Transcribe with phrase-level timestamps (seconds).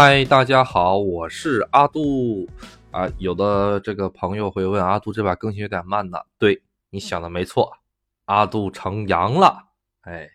[0.00, 2.48] 嗨，大家好，我是阿杜
[2.92, 3.10] 啊。
[3.18, 6.20] 有的这个朋友会问阿杜这把更新有点慢呢。
[6.38, 7.72] 对你想的没错，
[8.26, 9.58] 阿杜成阳了。
[10.02, 10.28] 哎，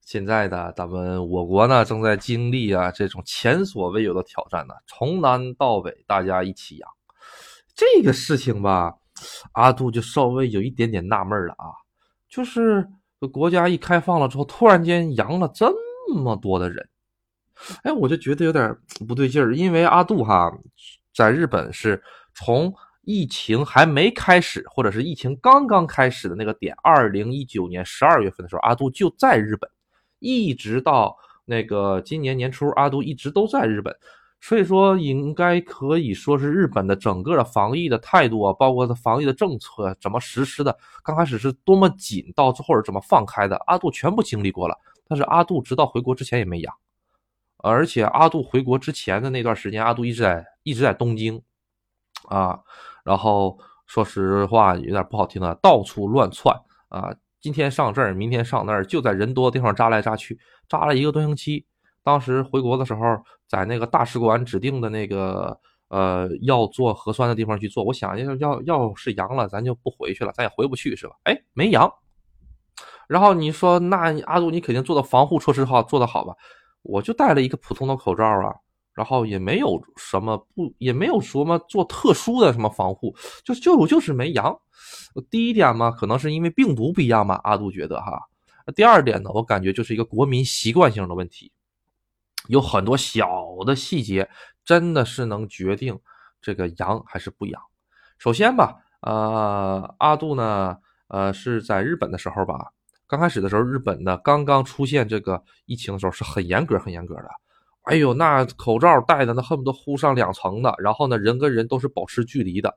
[0.00, 6.90] 现在呢咱们我国呢正在经历啊这种前所未有的挑战呢，从南到北大家一起阳。
[7.76, 8.92] 这个事情吧，
[9.52, 11.70] 阿杜就稍微有一点点纳闷了啊，
[12.28, 12.84] 就是
[13.32, 15.72] 国家一开放了之后，突然间阳了这
[16.12, 16.88] 么多的人。
[17.82, 20.52] 哎，我就觉得有点不对劲儿，因为阿杜哈
[21.14, 22.02] 在日本是
[22.34, 29.70] 从疫情还没开始，或者是疫情刚刚开始的那个点，二零一九年十二月份的时候，阿杜就在日本，
[30.18, 33.94] 一直到那个今年年初，阿杜一直都在日本，
[34.40, 44.76] 所以说应该可以说是日本的整个的防疫的态度啊，包括它防疫的政策怎么实施的，刚开始是多么紧，到最后是怎么放开的，阿杜全部经历过了。
[45.08, 46.74] 但是阿杜直到回国之前也没阳。
[47.58, 51.42] 而且阿杜回国之前的那段时间，阿杜一直在一直在东京，
[52.28, 52.58] 啊，
[53.04, 56.54] 然后说实话有点不好听的，到处乱窜
[56.88, 61.64] 啊，今天上这儿，明天上那儿，就在人多的地方扎来扎去，扎了一个多星期。
[62.02, 63.00] 当时回国的时候，
[63.48, 67.82] 在那个大使馆指定的那个呃要做核酸的地方去做。
[67.82, 71.14] 我想要要要是阳了，咱就不回去了，咱也回不去是吧？
[71.24, 71.92] 哎，没阳。
[73.08, 76.34] 然后你说那阿杜，你肯定做的防护措施好，做的好吧？
[76.86, 78.54] 我就戴了一个普通的口罩啊，
[78.94, 84.56] 然后也没有什么不，也没有什么做特殊的什么防护，就就我就是没阳。
[85.30, 88.20] 第一点嘛，可能是因为病毒不一样嘛，阿杜觉得哈。
[88.74, 91.52] 第二点呢，我感觉就是一个国民习惯性的问题，
[92.48, 93.28] 有很多小
[93.64, 94.28] 的细节
[94.64, 95.98] 真的是能决定
[96.40, 97.60] 这个阳还是不阳。
[98.18, 102.72] 首先吧，呃，阿杜呢，呃，是在日本的时候吧。
[103.08, 107.28] 刚开始的时候，日本呢刚刚出现这个疫情的时候是很严格、很严格的。
[107.82, 112.76] 哎呦，那口罩戴的那恨不得呼上两层的，然后呢，人跟人都是保持距离的。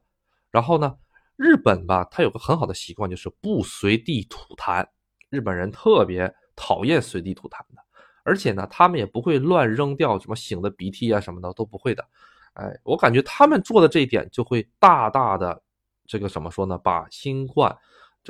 [0.52, 0.96] 然后呢，
[1.36, 4.86] 日本吧，它有个很好的习惯，就是不随地吐痰。
[5.32, 7.82] 日本人特别讨厌随地吐痰的，
[8.24, 12.06] 而且呢，他们也不会乱扔掉什么醒的鼻涕啊什么的，都不会的。
[12.54, 15.60] 哎，我感觉他们做的这一点就会大大的
[16.06, 17.76] 这个怎么说呢，把新冠。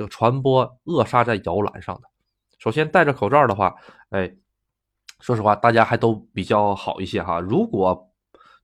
[0.00, 2.08] 这个传播扼杀在摇篮上的。
[2.58, 3.74] 首先戴着口罩的话，
[4.08, 4.34] 哎，
[5.20, 7.38] 说实话，大家还都比较好一些哈。
[7.38, 8.10] 如果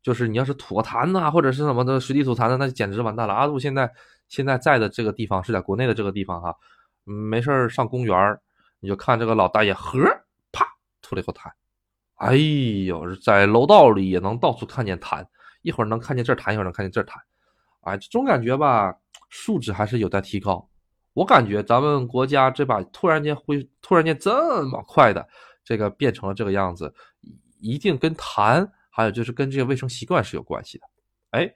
[0.02, 3.34] 就是你要是吐个痰呐，或者是什么的随地吐痰的，那就简直完蛋了。
[3.34, 3.92] 阿杜现在
[4.28, 6.56] 现在在的这个地方是在国内的这个地方哈，
[7.04, 8.38] 没事上公园
[8.80, 10.00] 你就看这个老大爷呵
[10.52, 10.66] 啪
[11.02, 11.50] 吐了一口痰，
[12.14, 12.34] 哎
[12.86, 15.22] 呦，在楼道里也能到处看见痰，
[15.60, 17.18] 一会儿能看见这痰，一会儿能看见这痰，
[17.82, 18.96] 哎，这种感觉吧，
[19.28, 20.66] 素质还是有待提高。
[21.16, 25.26] 我感觉咱们国家这把突然间会突然间这么快的
[25.64, 26.92] 这个变成了这个样子，
[27.58, 30.84] 一定跟痰还有就是跟这个卫生习惯是有关系的。
[31.30, 31.50] 哎，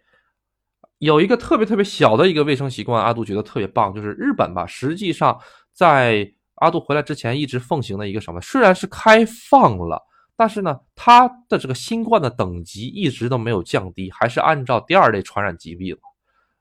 [0.97, 5.39] 有一个特别特别小的一个卫生习惯，阿杜觉得特别棒，就是日本吧，实际上
[5.75, 10.03] 在阿杜回来之前一直奉行的一个什么，虽然是开放了，
[10.37, 15.95] 但是呢，它的这个新冠的等级一直都没有降低，还是按照第二类传染疾病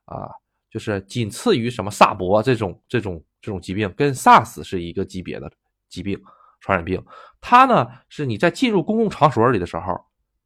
[0.03, 0.29] 啊。
[0.69, 5.51] 就是仅次于什么萨博这种这种这种疾病，跟 SARS 是一个级别的
[5.87, 6.21] 疾病
[6.59, 7.03] 传染病。
[7.41, 9.99] 它呢是你在进入公共场所里的时候，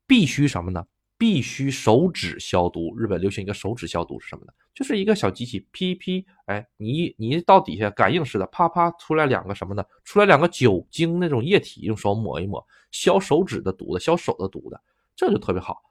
[0.08, 0.86] 必须什么呢？
[1.18, 2.98] 必须手指消毒。
[2.98, 4.52] 日本流行一个手指消毒是什么呢？
[4.74, 9.84] 就是一个小机器，噼噼，哎，你你到底下感应似的，啪啪出来两个什么呢？
[10.04, 14.82] 出来两个酒精那种液体，用手抹一抹，消手指的毒的，消手的毒的，
[15.16, 15.82] 这就特别好。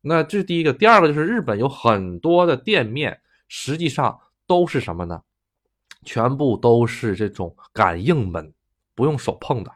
[0.00, 3.18] 那这是第一个，第二个就是日本有很多的店面。
[3.54, 5.20] 实际上都是什么呢？
[6.06, 8.50] 全部都是这种感应门，
[8.94, 9.70] 不用手碰的，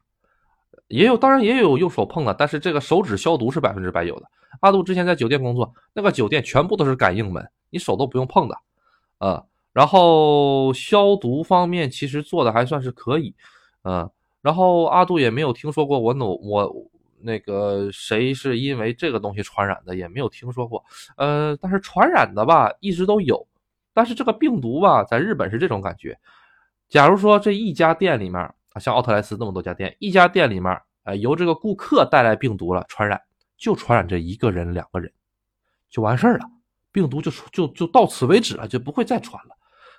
[0.88, 4.26] 也有，当然也有用手碰的，但是这个手指消毒是百分之百有的。
[4.60, 8.59] 阿杜之前在酒店工作，那个酒店全部都是感应门，你手都不用碰的，
[9.19, 13.34] 呃，然后消毒方面其实做的还算是可以，
[13.82, 14.10] 嗯，
[14.41, 16.74] 然后阿杜也没有听说过我努我
[17.21, 20.83] 那个谁是因为这个东西传染的，也没有听说过，
[21.18, 23.47] 呃，但是传染的吧，一直都有。
[23.97, 26.19] 但是这个病毒吧，在日本是这种感觉。
[26.87, 33.19] 假如说这一家店里面啊，像奥特莱斯那么多家店，一家店里面，呃，由这个顾客带来病毒了，传染
[33.57, 35.10] 就传染这一个人、两个人，
[35.89, 36.45] 就完事儿了，
[36.93, 39.57] 病毒就就就到此为止了，就不会再传了。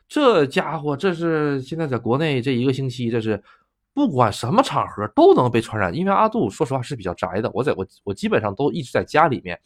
[0.07, 3.43] 这家伙，这是现在在国内这一个星期，这是
[3.95, 5.91] 不管什么场合都能被传染。
[5.93, 9.59] 因为阿杜说实话是比较宅的，我在我我基本上都一直在家里面，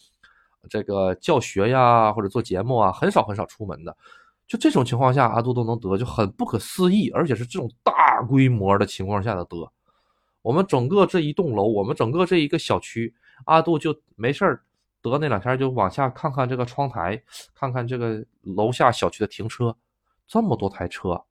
[0.70, 3.96] 这个教学呀或者做节目啊，很少很少出门的。
[4.52, 9.72] 就这种情况下，阿杜都能得，就很不可思议，而且是这种大规模的情况下的得。
[10.42, 13.16] 我们整个这一栋楼，我们整个这一个小区，
[13.46, 14.62] 阿杜就没事儿，
[15.02, 17.24] 得那两天就往下看看这个窗台，
[17.56, 19.74] 看看这个楼下小区的停车，
[20.28, 21.24] 这么多台车，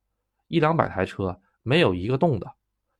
[0.48, 2.50] 一两百台车，没有一个动的，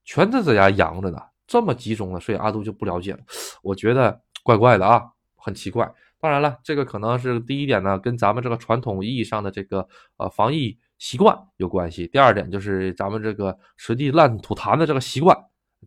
[0.04, 3.20] 全都在家养着呢，这么集中的，所以阿杜就不了解了，
[3.64, 5.02] 我觉得怪怪的啊，
[5.34, 5.90] 很奇怪。
[6.20, 9.88] 当然了，这个可能是第一点呢，跟咱们这个传统意义上的这个
[10.18, 12.06] 呃防疫习惯有关系。
[12.06, 15.34] 第二点就是咱们这个随地乱吐痰的这个习惯，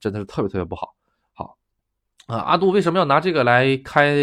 [0.01, 0.95] 真的是特别特别不好。
[1.33, 1.57] 好
[2.25, 4.15] 啊，阿杜为什么要拿这个来开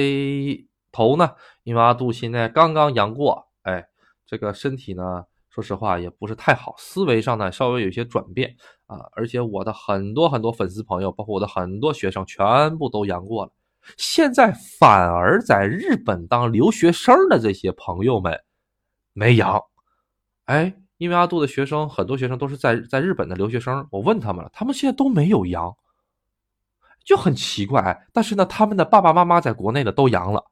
[0.91, 1.31] 头呢？
[1.63, 3.87] 因为阿杜现在刚刚阳过，哎，
[4.27, 8.57] 这个身体呢，说实话也不是太好，思维上呢稍微有些转变
[8.87, 8.99] 啊。
[9.13, 13.53] 而且我的很多很多粉丝朋友，包括我的很多学生，全部都阳过了。
[13.97, 18.39] 现在反而在日本当留学生的这些朋友们
[19.13, 19.61] 没阳，
[20.45, 25.75] 哎，因为阿杜的学生很多学生都是在在日本的留学生，我问他们了，他们现在都没有阳，
[27.05, 28.07] 就很奇怪。
[28.13, 30.45] 但是呢，他们的爸爸妈妈在国内的都阳了，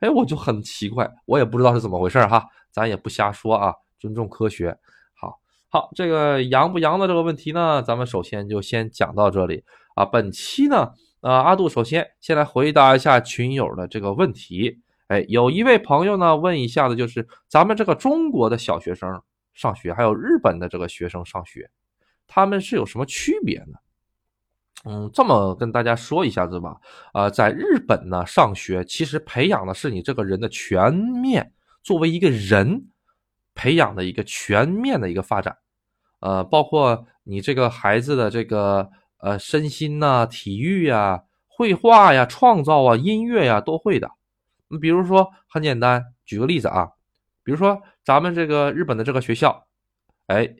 [0.00, 4.76] 哎，我就很奇怪，我也不知道是怎么回事哈，咱也不瞎说啊，尊重科学。
[5.14, 5.38] 好，
[5.68, 9.62] 好，这个阳不阳的这个问题呢，咱们首先就先讲到这里
[9.94, 10.04] 啊。
[10.04, 10.92] 本期呢。
[11.20, 14.80] 呃，阿杜首先先来回答一下群友的这个问题。
[15.08, 19.22] 哎，有一位朋友呢问一下子，就是咱们这个中国的小学生
[19.54, 21.70] 上学，还有日本的这个学生上学，
[22.26, 23.78] 他们是有什么区别呢？
[24.84, 26.76] 嗯，这么跟大家说一下子吧。
[27.14, 31.52] 呃，在日本呢上学，其实培养的是你这个人的全面，
[31.82, 32.88] 作为一个人
[33.54, 35.56] 培养的一个全面的一个发展。
[36.20, 38.90] 呃，包括你这个孩子的这个。
[39.18, 44.10] 呃，身心呐，体育呀，绘画呀，创造啊，音乐呀，都会的。
[44.68, 46.92] 你比如说，很简单，举个例子啊，
[47.42, 49.66] 比如说咱们这个日本的这个学校，
[50.26, 50.56] 哎，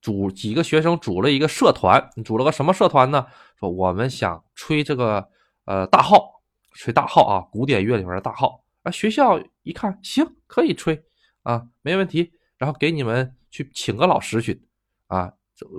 [0.00, 3.26] 组几个学生组了一个社团，组了个什么社团呢？
[3.58, 5.28] 说我们想吹这个
[5.64, 6.42] 呃大号，
[6.72, 8.90] 吹大号啊，古典乐里面的大号啊。
[8.90, 11.04] 学校一看，行，可以吹
[11.42, 12.32] 啊，没问题。
[12.58, 14.62] 然后给你们去请个老师去
[15.08, 15.32] 啊。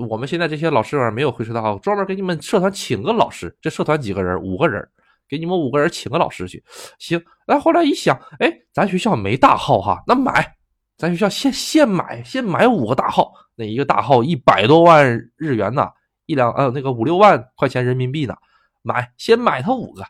[0.09, 3.56] 我们现在这些老师，没有会吹大号，专门给你们社团请个老师。
[3.62, 4.41] 这社团几个人？
[4.41, 4.88] 五个人，
[5.29, 6.63] 给你们五个人请个老师去。
[6.97, 10.56] 行，那后来一想，哎，咱学校没大号哈，那买，
[10.97, 13.31] 咱学校现现买，先买五个大号。
[13.56, 15.88] 那一个大号一百多万日元呢，
[16.25, 18.35] 一两呃那个五六万块钱人民币呢，
[18.81, 20.01] 买，先买它五个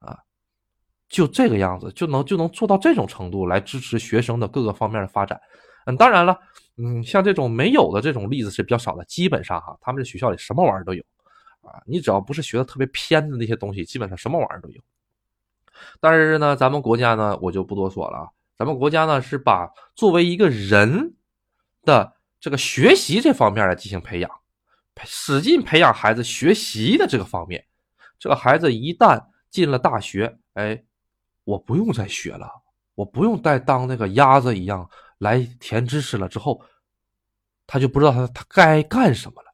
[0.00, 0.18] 啊，
[1.08, 5.40] 就这个样子就能就能做到这种程度来支持学生的各个方面的发展。
[5.86, 6.38] 嗯，当然了。
[6.76, 11.00] 嗯，像这种没有的这种例子是比较少的，基本上哈，他们这学校里什么玩意儿都有，
[11.60, 14.82] 啊，你只要不是学的特别偏的那些东西，基本上什么玩意儿都有。
[16.00, 18.28] 但是呢，咱们国家呢，我就不多说了啊，
[18.58, 21.14] 咱们国家呢是把作为一个人
[21.84, 24.28] 的这个学习这方面来进行培养，
[25.04, 27.64] 使劲培养孩子学习的这个方面。
[28.18, 30.82] 这个孩子一旦进了大学，哎，
[31.44, 32.50] 我不用再学了，
[32.96, 34.90] 我不用再当那个鸭子一样。
[35.24, 36.60] 来填知识了之后，
[37.66, 39.48] 他就不知道他他该干什么了，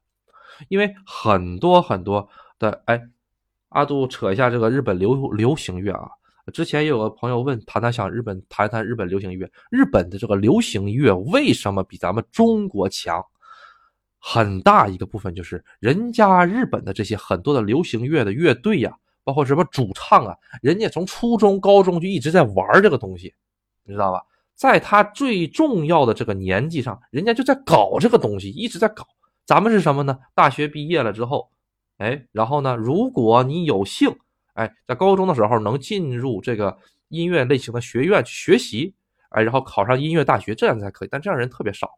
[0.67, 2.27] 因为很多很多
[2.59, 3.01] 的哎，
[3.69, 6.11] 阿杜扯一下这个日本流流行乐啊，
[6.53, 13.23] 之前也有个朋友问谈谈想日本谈谈日本流行乐，日本的这个流行乐为什么比咱们中国强？
[14.23, 23.33] 很大一个部分就是人家日本的这些很多的流行乐的乐队呀，包括什么主唱啊，人家从初中高中就一直在玩这个东西，
[23.83, 24.21] 你知道吧？
[24.61, 29.07] 在他最重要的这个年纪上，人家就在搞这个东西，一直在搞。
[29.43, 30.19] 咱们是什么呢？
[30.35, 31.49] 大学毕业了之后，
[31.97, 34.15] 哎，然后呢，如果你有幸，
[34.53, 36.77] 哎，在高中的时候能进入这个
[37.07, 38.93] 音乐类型的学院去学习，
[39.29, 41.07] 哎，然后考上音乐大学，这样才可以。
[41.11, 41.89] 但这样人特别少，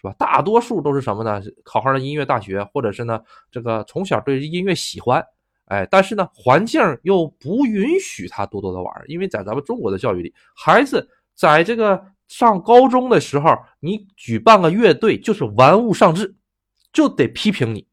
[0.00, 0.14] 是吧？
[0.18, 1.42] 大多数都是什么呢？
[1.64, 3.20] 考上了音乐大学，或者是呢，
[3.50, 5.22] 这个从小对音乐喜欢，
[5.66, 11.06] 哎，但是呢，环境又不允许他多多的玩，因为在咱们中国的教育里，孩子。
[11.36, 16.34] 在这个上高中的时候，你举办个乐队就是玩物丧志，
[16.92, 17.86] 就得批评你。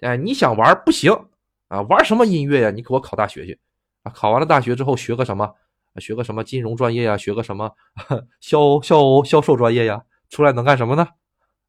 [0.00, 1.12] 哎，你想玩不行
[1.68, 1.80] 啊？
[1.82, 2.70] 玩什么音乐呀？
[2.70, 3.58] 你给我考大学去
[4.02, 4.12] 啊！
[4.14, 5.54] 考完了大学之后学个什么？
[5.96, 7.16] 学个什么金融专业呀？
[7.16, 7.72] 学个什么
[8.40, 10.02] 销销销售专业呀？
[10.28, 11.08] 出来能干什么呢？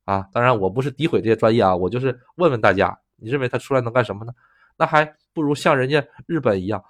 [0.06, 4.34] 啊，当然我不是诋毁这些专业啊，我就是问问大家，你认为他出来能干什么呢？
[4.78, 6.84] 那还不如像人家日本一样，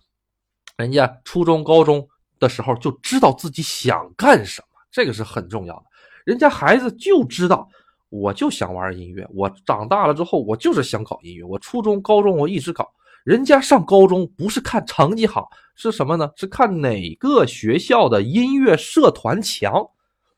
[0.78, 2.10] 人家初中、高中。
[2.44, 5.84] 的时候就知道自己想干什么，这个是很重要的。
[6.26, 7.68] 人家孩子就知道，
[8.10, 9.26] 我就想玩音乐。
[9.34, 11.44] 我长大了之后，我就是想搞音乐。
[11.44, 12.92] 我初中、高中我一直搞。
[13.24, 16.30] 人家上高中不是看成绩好，是什么呢？
[16.36, 19.74] 是看哪个学校的音乐社团强。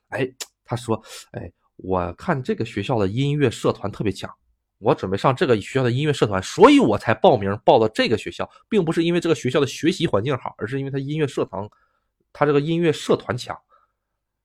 [0.09, 0.31] 哎，
[0.63, 4.31] 他说，哎，我看这个学校的音乐社团特别强，
[4.77, 11.67] 我准备上这个学校的音乐社团，所以我才报名报的这个学校，并不是因为这个学校的学习环境好，而是因为他音乐社团，
[12.35, 13.57] 他这个音乐社团强，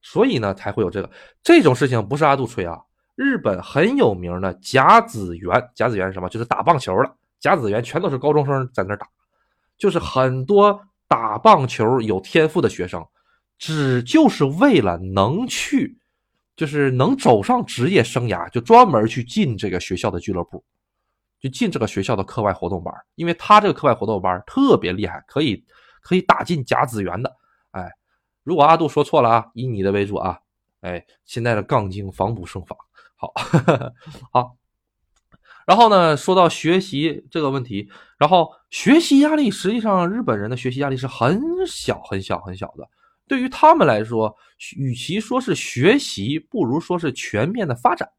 [0.01, 1.11] 所以呢才会有这个
[1.43, 2.09] 这种事情。
[2.09, 2.79] 不是阿杜吹啊，
[3.17, 6.29] 日本很有名的甲子园，甲子园是什么？
[6.29, 7.17] 就是打棒球的。
[7.41, 9.09] 甲子园全都是高中生在那打，
[9.77, 13.05] 就是很多打棒球有天赋的学生，
[13.59, 15.99] 只就是为了能去。
[16.57, 20.63] 就是能走上职业生涯，就专门去进这个学校的俱乐部，
[21.41, 25.65] 就进这个学校的课外活动班，因为他这个课外活动班特别厉害，可以
[26.03, 27.35] 可以打进甲子园的。
[28.43, 30.41] 如果阿杜说错了啊，以你的为主啊。
[30.81, 32.79] 哎，现在的杠精防不胜防。
[33.15, 33.33] 好，
[34.33, 34.57] 好。
[35.67, 42.89] 然后呢，说到学习这个问题，然后学习压力，实际上日本人的学习压力是很小很小很小的。
[43.29, 44.35] 对于他们来说，
[44.77, 48.11] 与其说是学习，不如说是全面的发展。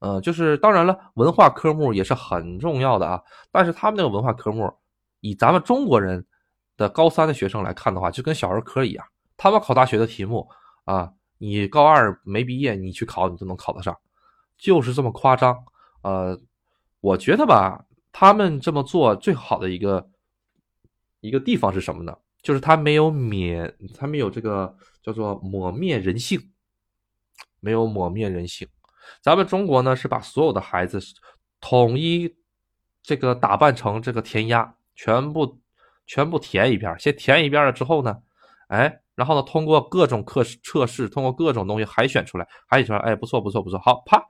[0.00, 3.20] 呃，就是当然了，文化科目也是很重要的啊。
[3.50, 4.70] 但是他们那个文化科目，
[5.20, 6.24] 以咱们中国人
[6.76, 9.04] 的高三的学生来看的话，就跟小儿科一样。
[9.44, 10.48] 他们考大学的题目
[10.84, 13.94] 啊，你高二没毕业，你去考，你都能考得上，
[14.56, 15.62] 就是这么夸张。
[16.00, 16.40] 呃，
[17.02, 20.08] 我觉得吧，他们这么做最好的一个
[21.20, 22.16] 一个地方是什么呢？
[22.40, 26.40] 就是他没有免，他没有这个叫做抹灭人性，
[27.60, 28.66] 没有抹灭人性。
[29.20, 30.98] 咱们中国呢是把所有的孩子
[31.60, 32.34] 统一
[33.02, 35.60] 这个打扮成这个填鸭，全部
[36.06, 38.22] 全部填一遍，先填一遍了之后呢，
[38.68, 44.22] 哎，然后呢通过各种测试测试，通过各种东西海选出来，海选出来，哎，不错不错不错，好，啪，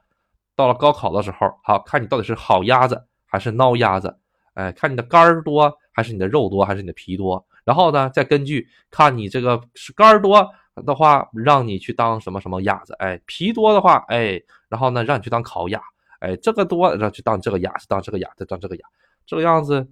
[0.55, 4.19] 到了高考的时候，好看你到底是好鸭子还是孬鸭子，
[4.55, 7.45] 哎，看你的肝儿多还是你的肉多还是你的皮多。
[7.65, 10.47] 然后呢，再根据看你这个是肝儿多
[10.85, 14.39] 的话，让你去当什么什么鸭子，哎，皮多的话，哎，
[14.69, 15.81] 然后呢，让你去当烤鸭，
[16.21, 18.83] 哎，这个多让去当这个鸭子，当这个鸭，再当这个鸭，
[19.25, 19.89] 这个样子，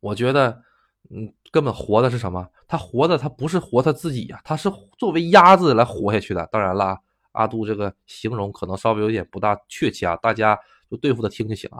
[0.00, 0.62] 我觉得，
[1.08, 2.46] 嗯，根本活的是什么？
[2.66, 6.48] 他活的他不是活他自己呀，他是作为鸭子来活下去的。
[6.52, 6.98] 当然了，
[7.32, 10.58] 阿杜这个形容可能稍微有点不大确切啊，大家
[10.90, 11.78] 就对付的听就行了。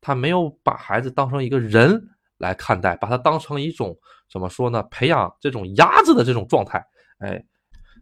[0.00, 2.10] 他没有把孩子当成一个人。
[2.38, 3.96] 来看待，把他当成一种
[4.28, 4.82] 怎么说呢？
[4.90, 6.84] 培养这种鸭子的这种状态。
[7.18, 7.42] 哎，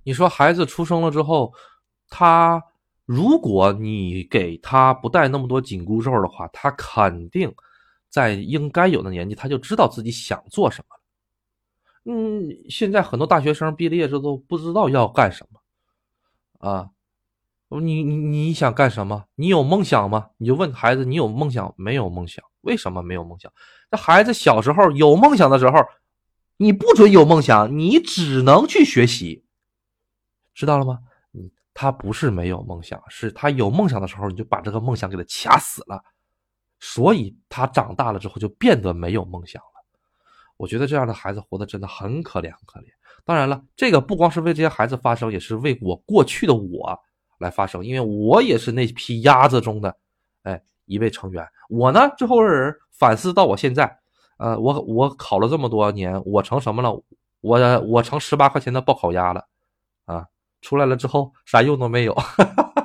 [0.04, 1.52] 你说孩子出生了之后，
[2.09, 2.61] 他
[3.04, 7.54] 如果你给他不带那么多紧箍咒的话，他肯定
[8.09, 10.97] 在应该有的年纪，他就知道自己想做什么
[12.04, 16.90] 嗯，现在很多大学生毕了业之后都不知道要干什么啊。
[17.80, 19.25] 你你你想干什么？
[19.35, 20.28] 你有梦想吗？
[20.37, 22.44] 你就问孩子，你有梦想没有梦想？
[22.61, 23.50] 为什么没有梦想？
[23.90, 25.78] 那孩子小时候有梦想的时候，
[26.59, 29.44] 你不准有梦想，你只能去学习，
[30.52, 30.99] 知道了吗？
[31.32, 36.04] 嗯，他不是没有梦想，是他有梦想的时候，你就把这个梦想给他掐死了，
[36.78, 39.62] 所以他长大了之后就变得没有梦想。
[40.62, 42.85] 我觉得这样的孩子活得真的很可怜，很可怜。
[43.25, 46.97] 当然了，这个不光是为这些孩子发声，也是为我过去的我。
[47.38, 49.97] 来发声，因为我也是那批鸭子中的，
[50.45, 51.45] 哎，一位成员。
[51.69, 53.99] 我呢，最后人反思到我现在，
[54.38, 57.02] 呃，我我考了这么多年，我成什么了？
[57.40, 59.45] 我我成十八块钱的报考鸭了，
[60.04, 60.25] 啊，
[60.61, 62.16] 出来了之后啥用都没有。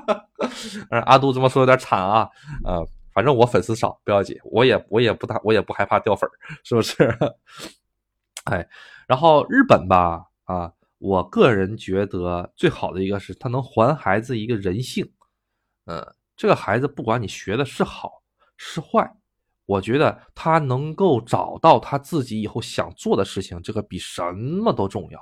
[1.06, 2.28] 阿杜这么说有点惨啊，
[2.66, 2.84] 呃，
[3.18, 6.34] 反正我粉丝少不要紧，我也我也不大我也不害怕掉粉儿
[6.64, 7.18] 是不是？
[8.46, 8.70] 哎，
[9.08, 10.72] 然后日本吧，啊。
[11.00, 15.08] 我个人觉得最好的一个是他能还孩子一个人性，
[15.86, 18.24] 呃，这个孩子不管你学的是好
[18.56, 19.16] 是坏，
[19.68, 25.20] 我觉得他能够找到他自己以后想做的事情，这个比什么都重要。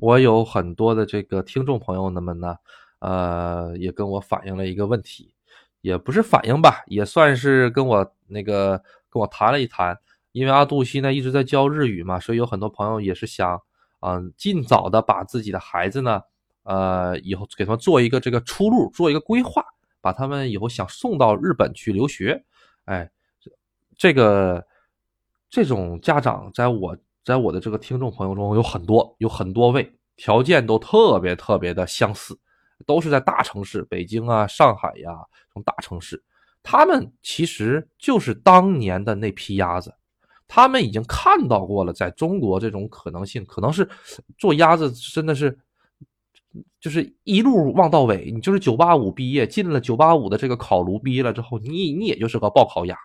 [0.00, 2.56] 我有很多的这个听众朋友们呢，
[3.00, 5.33] 呃，也跟我反映了一个问题，
[5.84, 9.94] 也不是反映吧，也算是跟我那个跟我谈了一谈，
[10.32, 13.60] 因为阿杜现在一直在教日语嘛，所以有很多朋友也是想。
[14.06, 16.20] 嗯，尽早的把自己的孩子呢，
[16.64, 19.64] 呃，以后给他们做一个这个出路，做一个规划，
[20.02, 22.44] 把他们以后想送到日本去留学，
[22.84, 23.10] 哎，
[23.96, 24.62] 这个
[25.48, 32.38] 这种家长在我在我的这个听众朋友中有很多，有很多位，条件都特别特别的相似，
[32.86, 35.10] 都是在大城市，北京啊、上海呀，
[35.48, 36.22] 这种大城市，
[36.62, 39.94] 他们其实就是当年的那批鸭子。
[40.46, 43.88] 他们已经看到过了，在中国这种可能性，可能是
[44.36, 45.58] 做鸭子真的是，
[46.78, 48.30] 就是一路望到尾。
[48.30, 52.96] 你就是九八五毕业，进了九八五的这个考炉，毕业了之后，你你也就是个报考鸭，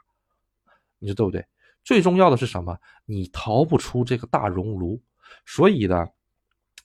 [1.00, 1.44] 你说对不对？
[1.82, 2.78] 最重要的是什么？
[3.06, 5.02] 你逃不出这个大熔炉。
[5.46, 6.08] 所以呢，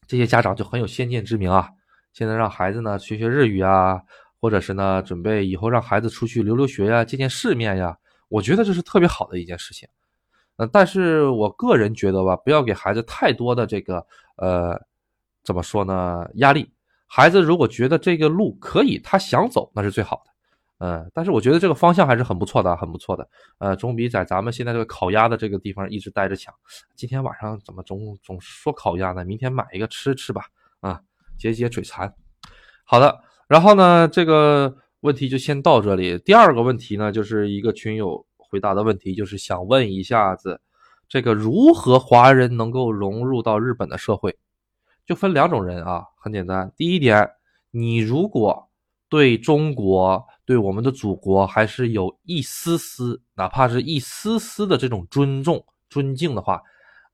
[0.06, 1.68] 这些家长就很有先见之明啊，
[2.14, 4.00] 现在让孩子呢学学日语啊，
[4.40, 9.86] 或者是呢准备以后让孩子出去留留学呀、见见世面呀，我觉得这是特别好的一件事情。
[10.56, 14.06] 呃，但是我个人觉得吧，不要给孩子太多的这个
[14.36, 14.80] 呃，
[15.42, 16.24] 怎么说呢？
[16.34, 16.70] 压力。
[17.06, 20.32] 孩子如果觉得这个路可以，他想走，那是最好的。
[20.78, 23.28] 嗯，但是我觉得这个方向还是很不错的，很不错的。
[23.58, 26.54] 呃，总比在咱们现在这个烤鸭的这个地方一直待着强。
[26.94, 29.24] 今天晚上怎么总总说烤鸭呢？
[29.24, 30.46] 明天买一个吃吃吧，
[30.80, 31.00] 啊，
[31.38, 32.14] 解解嘴馋。
[32.84, 36.18] 好的，然后呢，这个问题就先到这里。
[36.18, 40.60] 第二个问题呢，就是一个群友回答的问题，就是想问一下子，
[41.08, 44.36] 这个如何华人能够融入到日本的社会？
[45.06, 46.72] 就分两种人啊，很简单。
[46.76, 47.30] 第一点，
[47.70, 48.70] 你如果
[49.10, 56.62] 对中国、对我们的祖国还是有一丝丝，哪怕是一丝丝的这种尊重、尊敬的话，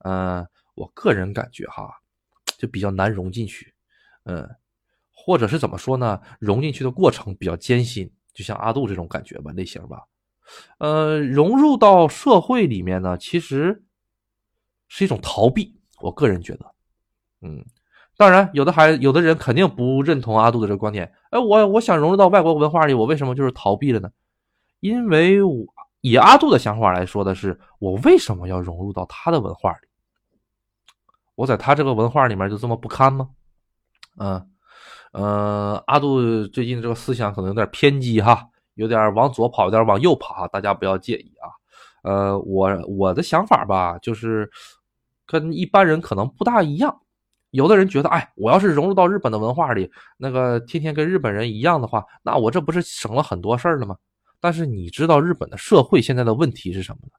[0.05, 1.91] 嗯，我个人感觉哈，
[2.59, 3.75] 就比较难融进去，
[4.31, 4.49] 嗯，
[5.13, 6.21] 或者是怎么说呢？
[6.39, 10.03] 融进去的过程比较艰辛，就像阿杜这种感觉吧，类型吧。
[10.79, 13.83] 呃，融入到社会里面呢，其实
[14.87, 16.75] 是一种逃避，我个人觉得，
[17.41, 17.65] 嗯。
[18.17, 21.11] 当然，有的孩有的人肯定不认同阿杜的这个观点。
[21.31, 24.11] 哎，我我想融入到外国文化里，我为什么就是逃避了呢？
[24.81, 25.65] 因为我
[26.03, 29.89] 以阿杜的想法来说的是，我为什么要融入到他的文化里？
[31.35, 33.31] 我在他这个文化里面就这么不堪吗？
[34.19, 34.49] 嗯，
[35.13, 41.49] 呃，阿杜最近这个思想可能有点偏激哈，有点往左跑，有点往右跑哈，大家不要介意啊。
[42.03, 44.51] 呃，我我的想法吧，就是
[45.27, 47.01] 跟一般人可能不大一样。
[47.51, 53.97] 有的人觉得，哎，我要是融入到日本的文化里，那个天天跟日本人一样的话，那我这不是省了很多事儿了吗？
[54.41, 57.13] 但是你知道日本的社会现在的问题是什么呢？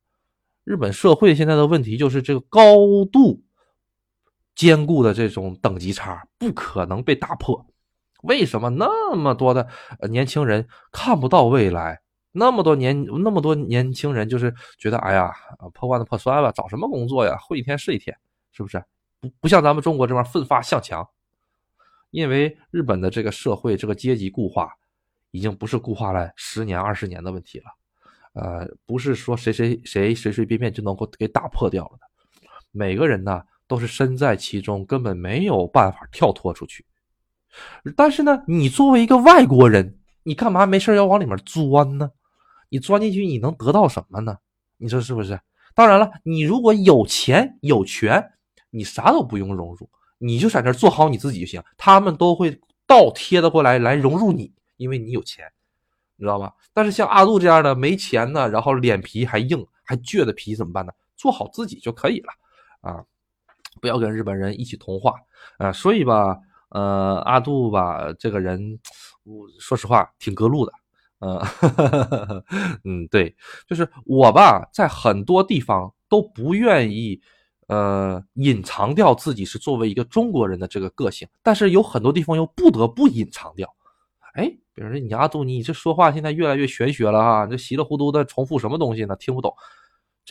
[0.63, 2.75] 日本社会现在的问题就是这个高
[3.11, 3.43] 度
[4.61, 7.65] 坚固的这种等级差不可能被打破。
[8.21, 9.67] 为什么那么多的
[10.07, 11.99] 年轻人看不到未来？
[12.31, 15.33] 那么多年那么多年轻人就是觉得，哎呀，
[15.73, 17.35] 破罐子破摔吧，找什么工作呀？
[17.39, 18.15] 混一天是一天，
[18.51, 18.77] 是不是？
[19.19, 21.09] 不不像咱们中国这边奋发向强，
[22.11, 24.71] 因为日本的这个社会这个阶级固化，
[25.31, 27.65] 已经不是固化了十年二十年的问题了，
[28.33, 32.05] 呃，不是说谁谁谁随随便便就能够给打破掉了的，
[32.69, 36.85] 每个人呢都是身在其中，根本没有办法跳脱出去。
[37.95, 42.11] 但是呢，你作为一个外国人，你干嘛没事要往里面钻呢？
[42.67, 44.35] 你钻进去你能得到什么呢？
[44.75, 45.39] 你说是不是？
[45.73, 48.31] 当然了，你如果有钱有权。
[48.73, 51.61] 你啥都不用融入，你就在那做好你自己就行。
[51.77, 52.57] 他们都会
[52.87, 55.43] 倒贴的过来来融入你，因为你有钱，
[56.15, 56.53] 你知道吧？
[56.71, 60.93] 但是像阿杜这样的没钱呢，然后脸皮还硬还倔的皮怎么办呢？
[61.17, 62.29] 做好自己就可以了
[62.79, 63.03] 啊！
[63.79, 65.13] 不要跟日本人一起同化
[65.57, 65.71] 啊！
[65.71, 66.35] 所以吧，
[66.69, 68.79] 呃，阿杜吧这个人，
[69.23, 70.73] 我说实话挺隔路的，
[71.19, 71.39] 嗯
[72.83, 73.35] 嗯，对，
[73.67, 77.21] 就是我吧，在很多地方都不愿意。
[77.67, 83.65] 呃，隐藏掉自己是作为一个中国人的这个个性，但是有很多地方又不得不隐藏掉。
[84.33, 89.15] 哎，比如说你阿杜，你这说话现在越来越玄学了啊，这稀里糊涂的重复什么东西呢？
[89.15, 89.55] 听不懂。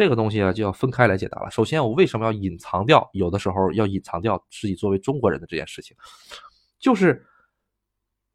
[0.00, 1.50] 这个东西啊，就要分开来解答了。
[1.50, 3.06] 首先，我为什么要隐藏掉？
[3.12, 5.94] 有的时候要隐藏掉自己作为中国人的这件事情，
[6.78, 7.22] 就是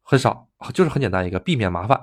[0.00, 2.00] 很少，就是很简单一个，避免麻烦，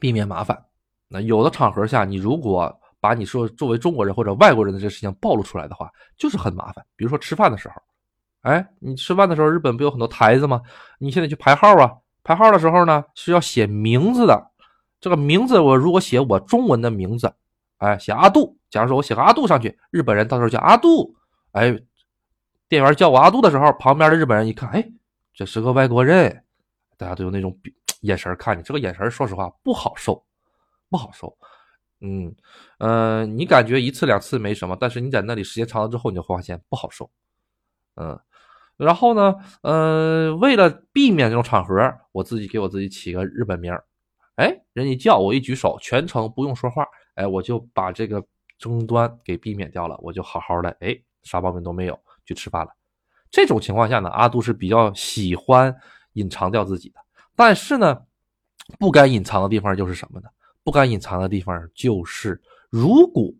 [0.00, 0.60] 避免麻烦。
[1.06, 2.76] 那有的场合下，你如果。
[3.00, 6.84] 把你说作为中国人或者外国人的这个事情暴露出来的话，就是很麻烦。
[6.96, 7.74] 比如说吃饭的时候，
[8.40, 10.60] 哎，你吃饭的时候，日本不有很多台子吗？
[10.98, 11.92] 你现在去排号啊，
[12.24, 14.50] 排号的时候呢是要写名字的。
[15.00, 17.32] 这个名字我如果写我中文的名字，
[17.78, 18.56] 哎，写阿杜。
[18.70, 21.14] 假如说我写个阿杜上去，日本人到时候叫阿杜，
[21.52, 21.70] 哎，
[22.68, 24.86] 店员叫我阿杜的时候，旁边的日本人一看，哎，
[25.32, 26.44] 这是个外国人，
[26.96, 27.58] 大家都有那种
[28.02, 28.62] 眼神看你。
[28.62, 30.22] 这个眼神说实话不好受，
[30.90, 31.36] 不好受。
[32.00, 32.34] 嗯，
[32.78, 37.10] 呃，你感觉一次两次没什么，但是你在那里时间长了之后，你就会发现不好受。
[37.96, 38.18] 嗯，
[38.76, 43.84] 然后呢，呃，为了避免这种场合，我自己给我自己起个日本名儿。
[44.36, 46.86] 哎，人一叫我一举手，全程不用说话，
[47.18, 48.24] 哎，我就把这个
[48.58, 52.72] 争端给避免掉了，我就好好的，哎，啥毛病都没有去吃饭了。
[53.30, 55.74] 这种情况下呢，阿杜是比较喜欢
[56.12, 57.00] 隐藏掉自己的，
[57.34, 58.02] 但是呢，
[58.78, 60.28] 不该隐藏的地方就是什么呢？
[60.62, 63.32] 不敢隐藏的地方就是，如果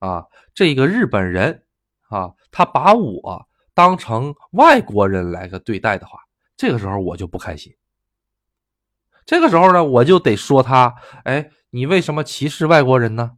[0.00, 1.64] 啊，这个日本人
[2.08, 6.18] 啊，他把我当成外国人来个对待的话，
[6.56, 7.72] 这个时候我就不开心。
[9.26, 13.32] 这个时候呢，我就得说他，哎，你为什么歧视外国人呢？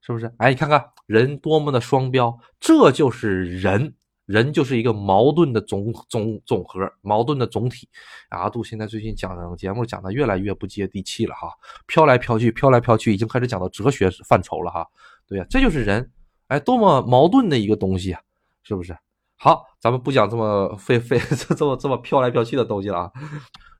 [0.00, 0.32] 是不是？
[0.38, 7.88] 哎，你看看人多么的双标，这就是人，人就是一个矛盾的总总总和，矛盾的总体。
[8.28, 11.50] 阿杜现在最近讲节目讲的越来越不接地气了哈，
[11.86, 14.86] 飘来飘去，飘来飘去，已经开始讲到哲学范畴了哈。
[15.26, 16.08] 对呀，这就是人，
[16.46, 18.20] 哎，多么矛盾的一个东西啊，
[18.62, 18.96] 是不是？
[19.38, 23.12] 好，咱们不讲这么费费这这么这么飘来飘去的东西了啊。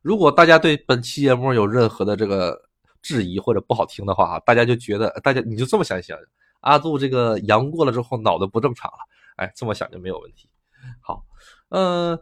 [0.02, 2.65] 如果大家对本期节目有任何的这个
[3.07, 6.19] 质疑或者不好听的话啊，大家就觉得大家你就这么想想。
[6.61, 8.99] 阿杜这个阳过了之后脑子不正常了，
[9.37, 10.49] 哎，这么想就没有问题。
[11.01, 11.25] 好，
[11.69, 12.19] 嗯，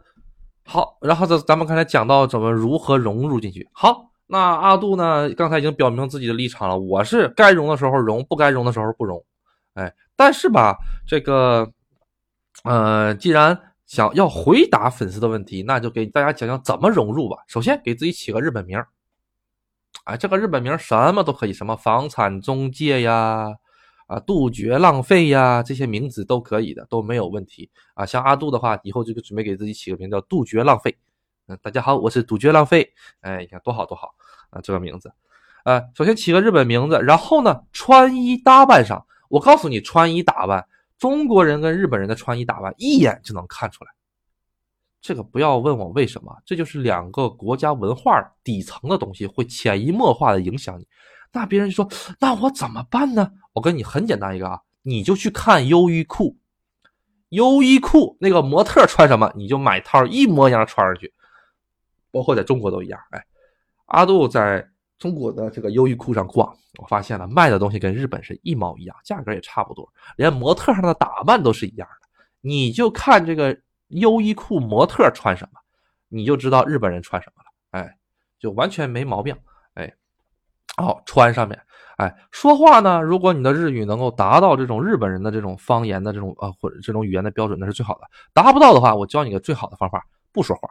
[0.63, 3.67] 好，然后咱咱们刚才讲到怎么如何融入进去。
[3.71, 9.25] 好，那阿杜呢，刚才已经表明自己的立场了，我是该融的时候融，不该融的时候不融。
[9.73, 11.67] 哎，但是吧，这个，
[12.63, 17.37] 呃，既然想要回答粉丝的问题，那就给大家讲讲怎么融入吧。
[17.47, 18.87] 首先给自己起个日本名儿
[20.05, 23.55] 哎，这个日本名什么都可以，什么房产中介呀。
[24.07, 28.05] 啊，杜绝浪费呀，这些名字都可以的，都没有问题啊。
[28.05, 30.95] 像阿杜的话，以后就准备给自己起个名叫“杜绝浪费”。
[31.49, 32.87] 嗯，大家好，我是杜绝浪费。
[33.21, 34.13] 哎，你看多好多好
[34.51, 35.11] 啊，这个名字。
[35.63, 40.63] 呃，首先起个日本名字，然后呢，穿衣打扮上，我告诉你，穿衣打扮，
[40.99, 43.91] 中国人跟日本人的穿衣打扮一眼就能看出来。
[45.05, 50.87] 这个不要问我为什么，这就是两个国家文化底层的东西会潜移默化的影响你。
[51.31, 51.87] 那别人就说
[52.19, 56.35] ：“那我怎么办呢？”我跟你很简单一个啊，你就去看优衣库，
[57.29, 61.13] 优衣库那个模特穿什么，你就买套一模一样穿上去。
[62.09, 62.99] 包括在中国都一样。
[63.11, 63.23] 哎，
[63.85, 69.87] 阿杜在中国的这个优衣库上逛，我发现了卖的东西跟日本是一毛一样，价格也差不多，
[70.17, 72.07] 连模特上的打扮都是一样的。
[72.41, 73.55] 你就看这个
[73.87, 75.59] 优衣库模特穿什么，
[76.07, 77.81] 你就知道日本人穿什么了。
[77.81, 77.97] 哎，
[78.39, 79.35] 就完全没毛病。
[79.73, 79.93] 哎
[80.77, 81.61] 哦，穿上面，
[81.97, 83.01] 哎，说话呢？
[83.01, 88.01] 如果你的日语能够达到这种日本人的这种方言的这种呃或者这种语言的标准，那是最好的。
[88.33, 90.67] 达不到的话，我教你个最好的方法：不说话，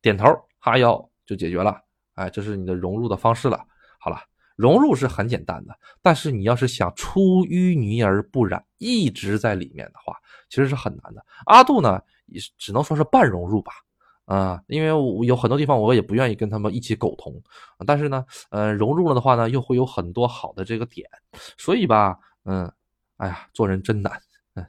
[0.00, 0.26] 点头
[0.58, 1.78] 哈腰就解决了。
[2.14, 3.62] 哎，这是你的融入的方式了。
[3.98, 4.18] 好了，
[4.56, 10.16] 融入是很简单的，但是你要是想出淤泥而不染，一直在里面的话，
[10.48, 11.22] 其实是很难的。
[11.44, 13.72] 阿杜呢，也只能说是半融入吧。
[14.26, 17.32] 啊，因为我有很多地方我也不愿意跟他们一起苟同，
[17.86, 21.08] 但是呢，呃，融入了的话呢，又会有很多好的这个点，
[21.56, 22.68] 所以吧，嗯，
[23.18, 24.20] 哎呀，做人真难，
[24.58, 24.66] 嗯，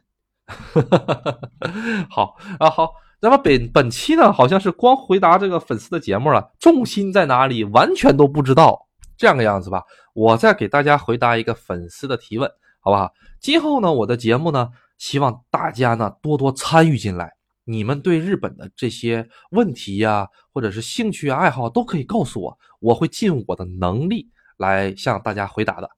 [2.08, 12.48] 好啊，好，那么本本期呢，好像是光回答这个粉丝的节目了，重心在哪里，完全都不知道，这样个样子吧，我再给大家回答一个粉丝的提问，
[12.80, 13.12] 好不好？
[13.42, 17.37] 今后呢，我的节目呢，希望大家呢多多参与进来。
[17.70, 25.90] 你们对日本的这些问题呀，或者是兴趣爱好，都可以告诉我，我会尽我的能力来向大家回答的。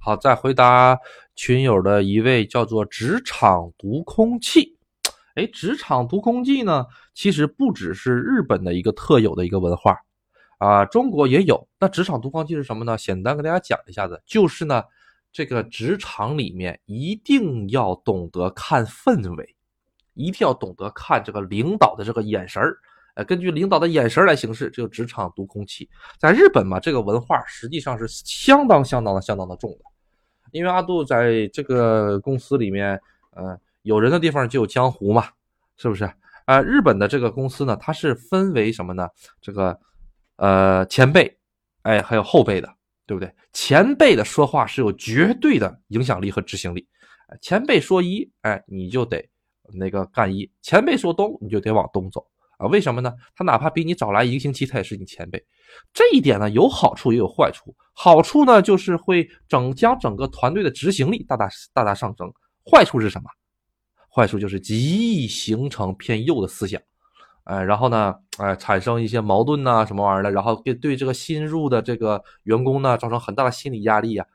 [0.00, 0.96] 好，再回答
[1.34, 4.78] 群友的一位叫做“职场读空气”。
[5.34, 9.96] 哎，职场读空气呢，其实不只是日本的一个特有的一个文化
[10.58, 11.68] 啊，中国也有。
[11.80, 12.96] 那职场读空气是什么呢？
[12.96, 14.84] 简单跟大家讲一下子，就是呢，
[15.32, 19.56] 这个职场里面一定要懂得看氛围。
[20.20, 22.76] 一定要懂得看这个领导的这个眼神儿，
[23.14, 25.88] 呃，根据领导的眼神来行事，这就职场读空气。
[26.18, 29.78] 在日本嘛，这个文化实际上是相当相当的相当的重的。
[30.52, 35.28] 因为阿杜在这个公司里面，呃，有人的地方就有江湖嘛，
[35.76, 36.04] 是不是？
[36.44, 39.08] 啊，日本的这个公司呢，它是分为什么呢？
[39.40, 39.78] 这个，
[40.36, 41.38] 呃，前辈，
[41.82, 42.68] 哎，还有后辈的，
[43.06, 43.32] 对不对？
[43.52, 46.84] 前辈的说话是有绝对的影响力和执行力，
[47.40, 49.29] 前辈说一，哎，你就得。
[49.74, 52.26] 那个干一前辈说东，你就得往东走
[52.58, 52.66] 啊？
[52.66, 53.12] 为什么呢？
[53.34, 55.44] 他哪怕比你早来一个星期，他也是你前辈。
[55.92, 57.74] 这一点呢，有好处也有坏处。
[57.92, 62.32] 好处呢，就是会整将整个团队的执行力大大大大上升。
[62.64, 63.30] 坏处是什么？
[64.12, 66.82] 坏处就是极易形成偏右的思想，
[67.44, 74.26] 哎，然后呢，哎，产生一些矛盾呐，什么玩意儿的，然后给对这个新入的这个员工呢，造成很大的心理压力呀。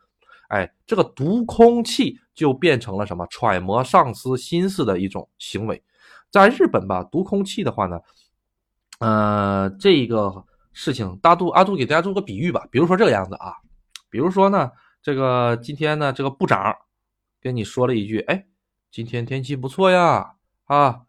[0.48, 3.26] 哎，这个读空气就变成了什么？
[3.28, 5.82] 揣摩上司心思的一种行为。
[6.30, 8.00] 在日本吧，读空气的话呢，
[9.00, 12.68] 呃，这个事情，大杜阿杜给大家做个比喻吧。
[12.70, 13.56] 比如说这个样子啊，
[14.10, 14.70] 比如说呢，
[15.02, 16.76] 这个今天呢，这个部长
[17.40, 18.46] 跟你说了一句：“哎，
[18.92, 21.02] 今天天气不错呀，啊，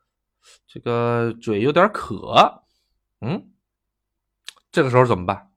[0.68, 2.62] 这个嘴有点渴。”
[3.20, 3.50] 嗯，
[4.70, 5.50] 这个时候怎么办？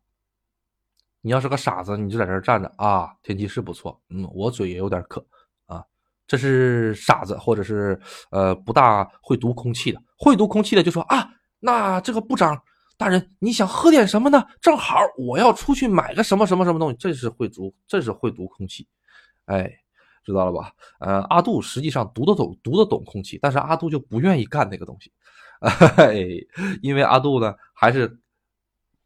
[1.22, 3.14] 你要是个傻子，你就在这站着啊！
[3.22, 5.24] 天气是不错，嗯，我嘴也有点渴。
[6.30, 10.00] 这是傻子，或者是呃不大会读空气的。
[10.16, 11.28] 会读空气的就说啊，
[11.60, 12.62] 那这个部长
[12.98, 14.46] 大人，你想喝点什么呢？
[14.62, 16.96] 正好我要出去买个什么什么什么东西。
[17.00, 18.88] 这是会读，这是会读空气。
[19.46, 19.68] 哎，
[20.24, 20.72] 知道了吧？
[21.00, 25.12] 呃，阿杜实际上读得懂，读得懂空气，但是阿杜就不愿意干那个东西，
[26.84, 28.20] 因为阿杜呢，还是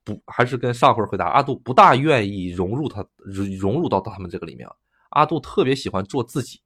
[0.03, 4.67] 不还是跟上回回答，阿杜不大愿意融入他融入到他们这个里面。
[5.12, 6.59] 阿杜特别喜欢做自己，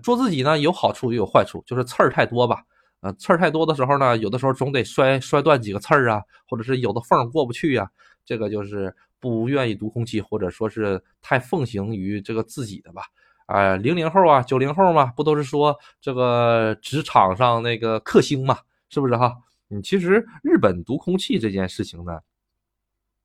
[0.00, 2.62] 做自己呢有好处也有坏处，就是刺儿太多吧。
[3.00, 7.90] 呃，刺儿太多的时候呢，有的时候总得摔摔断几个刺儿啊，或者是有的缝过不去呀，
[8.24, 13.02] 这个就是不愿意读空气，或者说是太奉行于这个自己的吧。
[13.46, 19.36] 啊，零零后啊，九零后嘛，不都是说这个职场上那个克星嘛，是不是哈？
[19.68, 22.18] 嗯，其实日本读空气这件事情呢，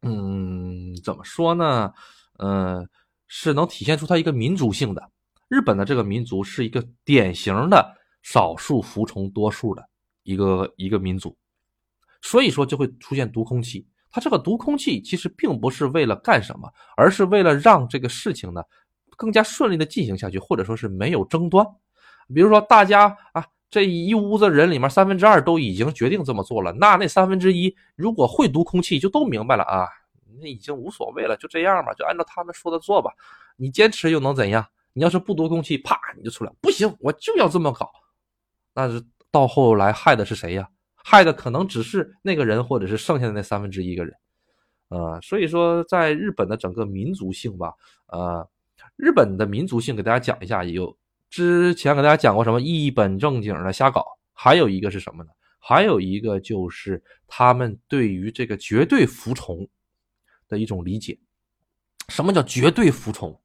[0.02, 1.94] 嗯，怎么说呢？
[2.38, 2.86] 嗯，
[3.28, 5.10] 是能体现出它一个民族性的。
[5.50, 7.98] 日本的这个民族是一个典型的。
[8.22, 9.82] 少数服从多数的
[10.24, 11.38] 一个一个民族，
[12.22, 13.88] 所以说就会出现读空气。
[14.12, 18.62] 他这个读空气其实并不是为了干什么，而是为了让这个事情呢
[19.16, 21.66] 更加顺利的进行下去，或者说是没有争端。
[22.36, 29.88] 比如说大家啊这一屋子人里面三分之二都已经决定这么做了，那那三分之一如果会读空气就都明白了啊，
[30.42, 33.14] 那已经无所谓了，就这样吧，就按照他们说的做吧。
[33.56, 34.68] 你坚持又能怎样？
[35.00, 37.90] 你要是不读空气，啪你就出来，不行，我就要这么搞。
[38.74, 40.70] 那是到后来害的是谁呀？
[40.94, 44.14] 害的可能只是那个人，或者是剩下的那三分之一个人。
[44.90, 47.74] 呃，所以说在日本的整个民族性吧，
[48.08, 48.46] 呃，
[48.98, 50.94] 日本的民族性给大家讲一下，有
[51.30, 55.30] 之前给大家讲过什么一本正经的瞎搞，还有一个是什么呢？
[55.60, 59.66] 还有一个就是他们对于这个绝对服从
[60.50, 61.18] 的一种理解。
[62.10, 63.40] 什么叫绝对服从？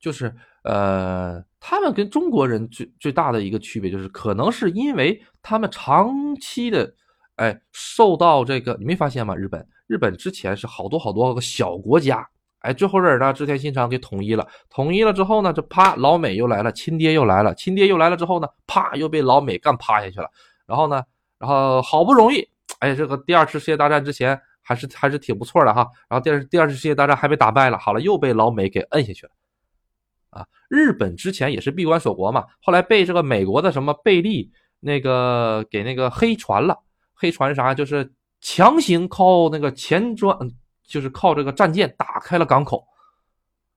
[0.00, 1.44] 就是呃。
[1.66, 6.94] 他们跟中国人最最大的一个区别，就是可能是因为他们长期的，
[7.36, 9.34] 哎，受到这个，你没发现吗？
[9.34, 12.28] 日本，日本之前是好多好多个小国家，
[12.58, 20.28] 哎，最后这儿呢，织田信长给统一了，统一了之后呢，这啪，老美又来了，亲爹又来了，亲爹又来了之后呢，啪，又被老美干趴下去了。
[20.66, 21.02] 然后呢，
[21.38, 22.46] 然后好不容易，
[22.80, 25.88] 哎，这个第二次世界大战之前还是还是挺不错的哈。
[26.10, 29.32] 然后第二第二次世界大战还被打败了，好了，又被老美给摁下去了。
[30.34, 36.76] 啊，日本之前也是闭关锁国嘛，后来被这个美国的什么贝利那个给那个黑船了，
[37.14, 40.36] 黑船啥就是强行靠那个前装，
[40.82, 42.84] 就是靠这个战舰打开了港口。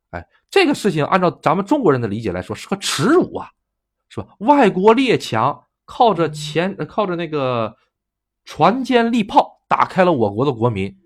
[0.09, 3.51] 哎，这个事情按照咱们中国人的理解来说是个耻辱啊，
[4.09, 4.27] 是吧？
[4.39, 7.77] 外国列强靠着前靠着那个
[8.45, 10.97] 船坚利炮打开了我国的国民，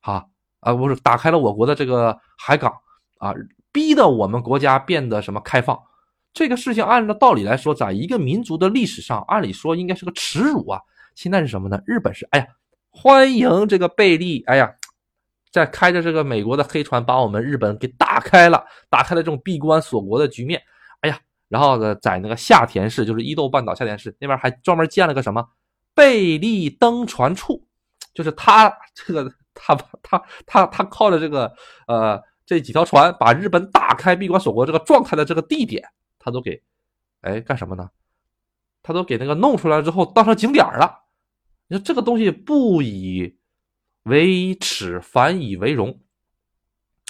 [0.00, 0.28] 哈
[0.60, 2.72] 啊不是打开了我国的这个海港
[3.18, 3.34] 啊。
[3.72, 5.78] 逼得我们国家变得什么开放，
[6.32, 10.80] 这个事情按照道理来说，在一个民族的历史上，按理说应该是个耻辱啊。
[11.14, 11.80] 现在是什么呢？
[11.86, 12.46] 日本是，哎呀，
[12.90, 14.72] 欢迎这个贝利，哎呀，
[15.52, 20.60] 在开着这个美国的黑船把我们日本给打开了，打开了这种闭关锁国的局面。
[21.02, 25.46] 哎呀，然后呢，在那个下田市，就是伊豆半岛下田市那边还专门建了个什么
[25.94, 27.64] 贝利登船处，
[28.14, 31.52] 就是他这个他他他他靠着这个
[31.86, 32.20] 呃。
[32.50, 36.60] 这几条船把日本打开闭关锁国这个状态的这个地点，他都给，
[37.20, 37.88] 哎，干什么呢？
[38.82, 41.04] 他都给那个弄出来之后当成景点了。
[41.68, 43.38] 你说这个东西不以
[44.02, 46.00] 为耻，反以为荣。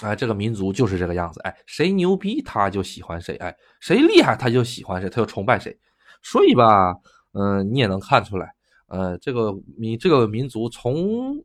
[0.03, 1.41] 哎，这个民族就是这个样子。
[1.41, 5.75] 哎，谁牛逼他就喜欢谁，哎，谁厉害他就喜欢谁，他就崇拜谁。
[6.21, 6.93] 所以吧，
[7.31, 8.53] 嗯，你也能看出来，
[8.85, 11.43] 呃，这个民这个民族从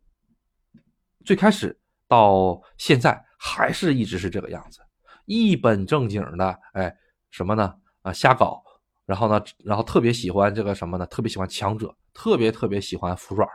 [1.24, 3.24] 最开始到现在。
[3.46, 4.80] 还是一直是这个样子，
[5.24, 6.92] 一本正经的，哎，
[7.30, 7.72] 什么呢？
[8.02, 8.60] 啊，瞎搞，
[9.04, 11.06] 然后呢，然后特别喜欢这个什么呢？
[11.06, 13.48] 特别喜欢强者，特别特别喜欢服软，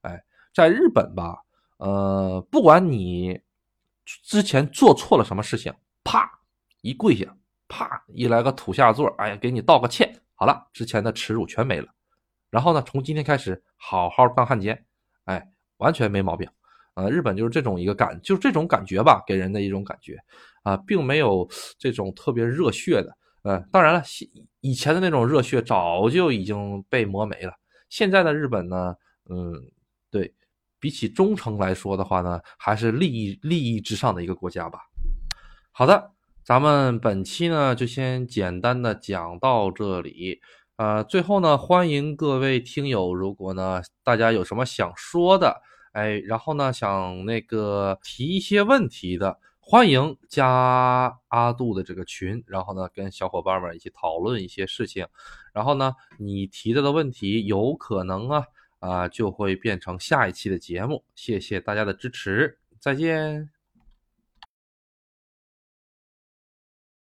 [0.00, 1.36] 哎，在日本吧，
[1.76, 3.38] 呃，不管你
[4.06, 5.70] 之前做错了什么事情，
[6.02, 6.26] 啪
[6.80, 7.26] 一跪下，
[7.68, 11.88] 啪一来个土下座，哎，给你道个歉，好了，之前的耻辱全没了，
[12.48, 14.86] 然后呢，从今天开始好好当汉奸，
[15.26, 16.48] 哎，完全没毛病。
[16.94, 20.16] 啊，日本就是这种一个感，就是这种感觉吧，给人的一种感觉，
[20.62, 23.16] 啊，并没有这种特别热血的。
[23.42, 24.02] 呃，当然了，
[24.60, 27.52] 以前的那种热血早就已经被磨没了。
[27.88, 28.94] 现在的日本呢，
[29.28, 29.52] 嗯，
[30.10, 30.32] 对
[30.78, 34.78] 比起忠诚来说的话呢，还是利益利益之上的一个国家吧。
[35.72, 36.12] 好的，
[36.44, 40.40] 咱们本期呢就先简单的讲到这里。
[40.76, 45.60] 呃，最后呢，欢迎各位听友，如果呢大家有什么想说的。
[45.94, 55.06] 哎，然后呢，想那个提一些问题的，欢迎加阿杜的这个群，然后呢，跟小伙伴们一起讨论一些事情。
[55.52, 58.44] 然后呢，你提到的问题有可能啊
[58.80, 61.04] 啊就会变成下一期的节目。
[61.14, 63.53] 谢谢大家的支持，再见。